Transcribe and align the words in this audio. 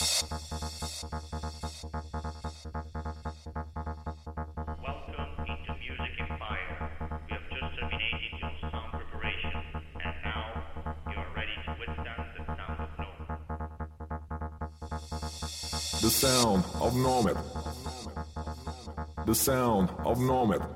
The 0.00 0.06
sound 16.08 16.64
of 16.80 16.96
Nomad. 16.96 17.36
The 19.26 19.34
sound 19.34 19.90
of 20.06 20.18
Nomad 20.18 20.69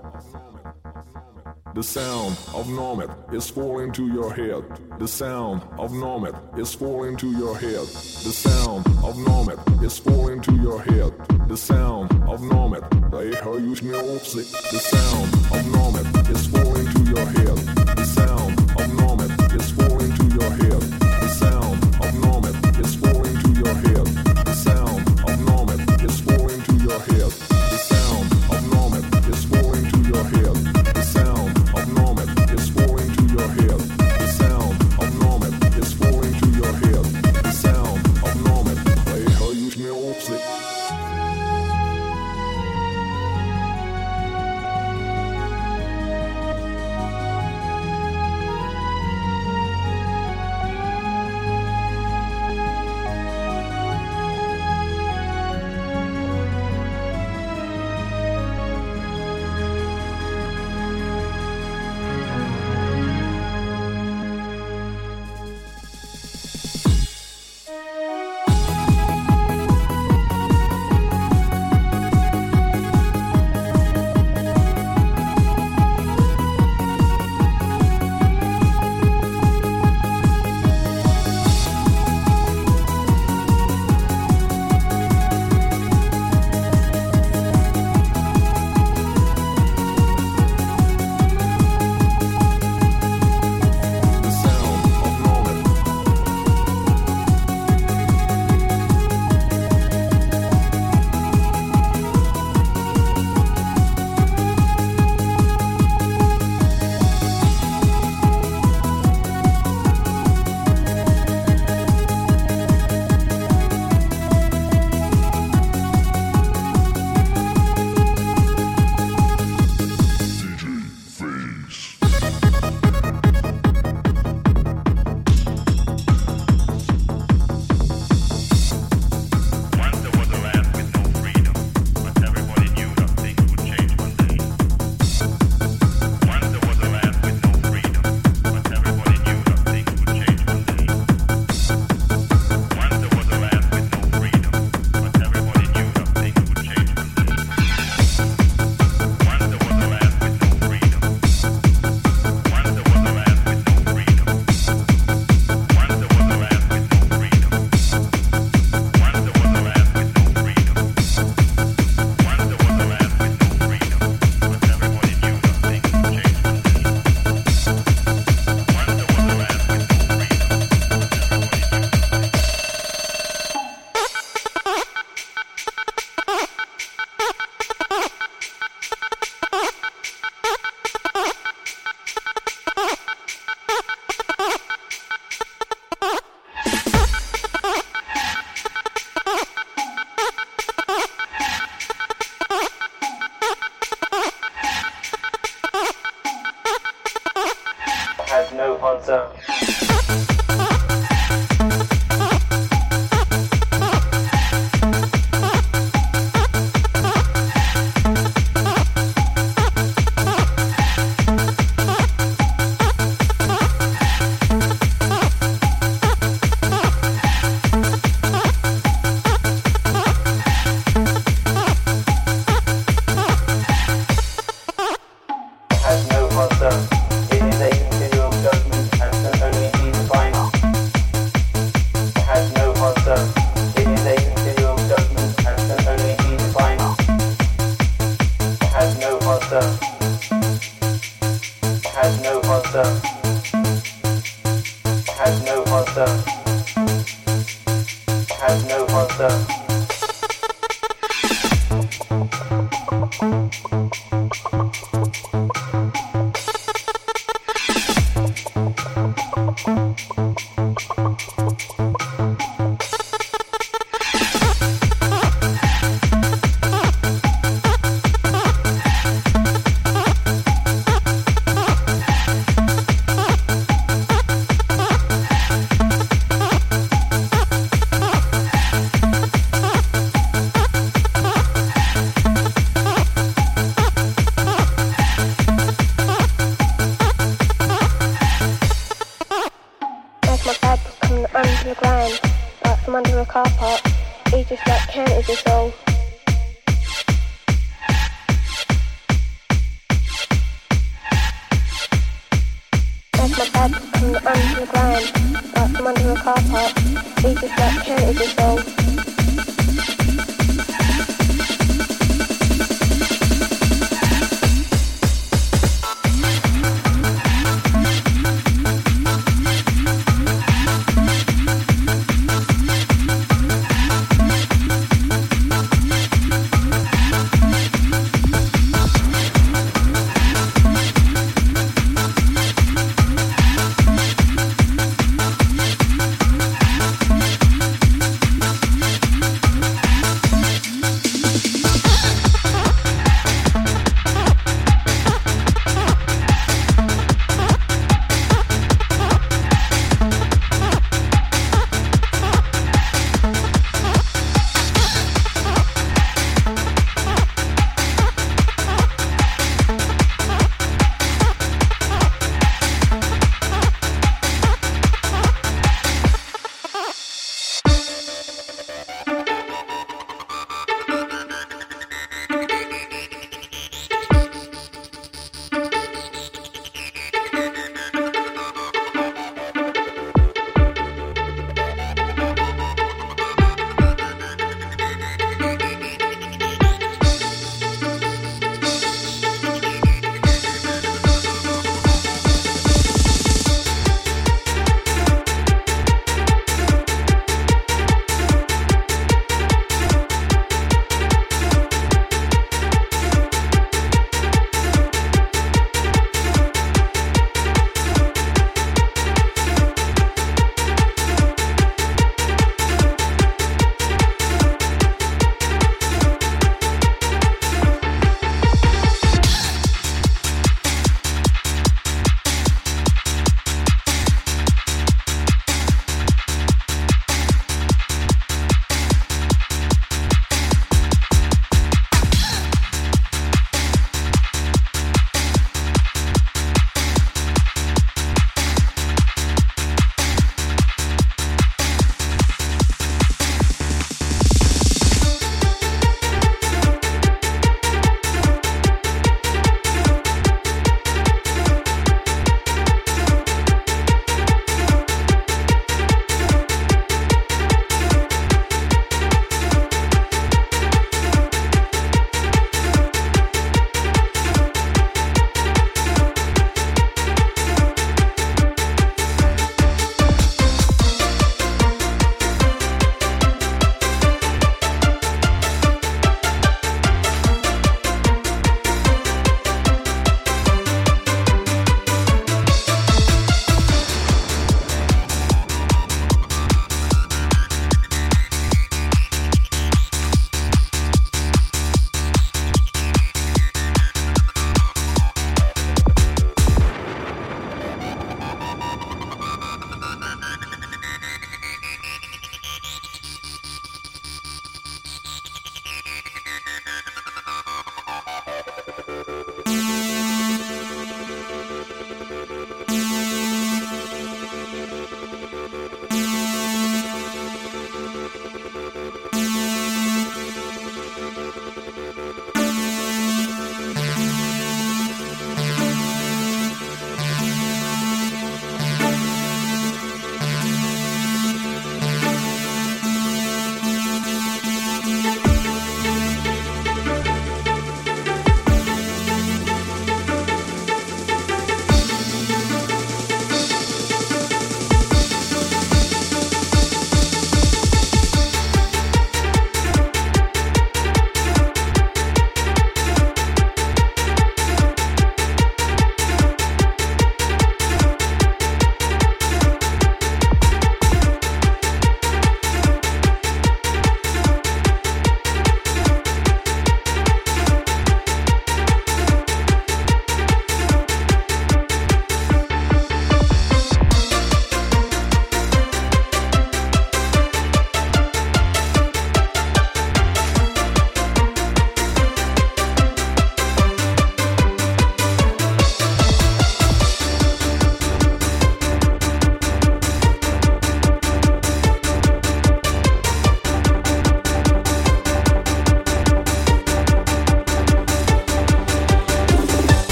is 3.33 3.51
falling 3.51 3.93
to 3.93 4.07
your 4.07 4.33
head. 4.33 4.63
The 4.99 5.09
sound 5.09 5.63
of 5.77 5.93
Nomad 5.93 6.35
is 6.57 6.73
falling 6.75 7.17
to 7.17 7.27
your 7.27 7.57
head. 7.57 7.87
The 8.25 8.33
sound 8.33 8.87
of 9.03 9.19
Nomad 9.19 9.59
is 9.83 9.99
falling 9.99 10.41
to 10.43 10.55
your 10.55 10.81
head. 10.81 11.13
The 11.49 11.57
sound 11.57 12.13
of 12.29 12.43
Nomad. 12.43 12.85
They 13.11 13.35
hör 13.35 13.61
ju 13.61 13.77
snåpsigt. 13.77 14.53
The 14.71 14.79
sound 14.79 15.35
of 15.51 15.67
Nomad 15.73 16.31
is 16.31 16.47
falling 16.47 16.87
to 16.95 17.01
your 17.11 17.27
head. 17.27 17.84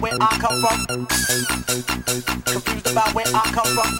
About 0.00 0.12
where 0.12 0.22
I 0.22 0.38
come 0.38 0.60
from. 0.62 1.06
Confused 2.46 2.86
about 2.86 3.14
where 3.14 3.26
I 3.34 3.42
come 3.52 3.66
from. 3.66 3.98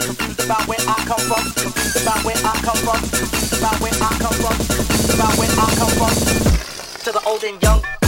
Confused 0.00 0.40
about 0.40 0.66
where 0.66 0.78
I 0.80 1.04
come 1.04 1.20
from. 1.28 1.44
Confused 1.52 1.96
about 2.00 2.24
where 2.24 2.36
I 2.36 2.54
come 2.64 2.76
from. 2.78 3.00
Confused 3.00 3.58
about 3.58 3.80
where 3.80 3.92
I 3.92 4.18
come 4.18 4.34
from. 4.40 4.56
Confused 4.56 5.14
about 5.14 5.36
where 5.36 5.50
I 5.50 5.74
come 5.76 5.90
from. 5.90 6.12
To 7.04 7.12
the 7.12 7.22
old 7.26 7.44
and 7.44 7.62
young. 7.62 7.99